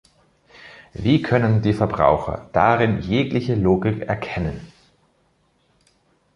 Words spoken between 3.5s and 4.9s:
Logik erkennen?